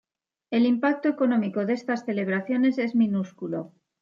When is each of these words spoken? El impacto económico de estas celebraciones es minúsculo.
El 0.49 0.65
impacto 0.65 1.09
económico 1.09 1.67
de 1.67 1.73
estas 1.73 2.05
celebraciones 2.05 2.79
es 2.79 2.95
minúsculo. 2.95 3.71